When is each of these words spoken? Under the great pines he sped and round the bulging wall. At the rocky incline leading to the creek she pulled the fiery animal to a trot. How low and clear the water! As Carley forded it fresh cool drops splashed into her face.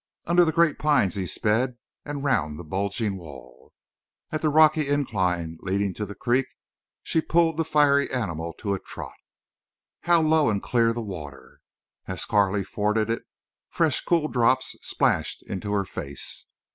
Under 0.25 0.43
the 0.43 0.51
great 0.51 0.79
pines 0.79 1.13
he 1.13 1.27
sped 1.27 1.77
and 2.05 2.23
round 2.23 2.57
the 2.57 2.63
bulging 2.63 3.17
wall. 3.19 3.71
At 4.31 4.41
the 4.41 4.49
rocky 4.49 4.87
incline 4.89 5.59
leading 5.61 5.93
to 5.93 6.07
the 6.07 6.15
creek 6.15 6.47
she 7.03 7.21
pulled 7.21 7.55
the 7.57 7.63
fiery 7.63 8.09
animal 8.09 8.53
to 8.53 8.73
a 8.73 8.79
trot. 8.79 9.13
How 10.05 10.19
low 10.19 10.49
and 10.49 10.59
clear 10.59 10.91
the 10.91 11.03
water! 11.03 11.59
As 12.07 12.25
Carley 12.25 12.63
forded 12.63 13.11
it 13.11 13.25
fresh 13.69 14.03
cool 14.03 14.27
drops 14.27 14.75
splashed 14.81 15.43
into 15.43 15.71
her 15.71 15.85
face. 15.85 16.47